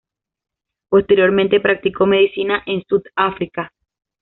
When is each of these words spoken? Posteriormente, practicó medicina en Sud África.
Posteriormente, 0.89 1.59
practicó 1.59 2.07
medicina 2.07 2.63
en 2.65 2.81
Sud 2.87 3.03
África. 3.15 3.71